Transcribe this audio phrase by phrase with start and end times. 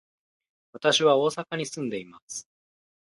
[0.73, 2.49] 私は大阪に住んでいます。